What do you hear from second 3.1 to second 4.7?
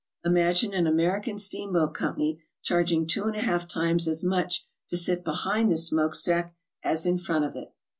and a half times as much